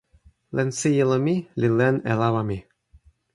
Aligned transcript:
len 0.59 0.69
sijelo 0.79 1.17
mi 1.25 1.35
li 1.59 1.69
len 1.79 1.95
e 2.11 2.13
lawa 2.21 2.41
mi. 2.49 2.57